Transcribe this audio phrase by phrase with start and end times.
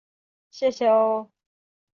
[0.49, 1.29] 谢谢哦